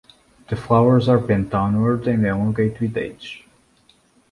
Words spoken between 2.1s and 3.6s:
elongate with age.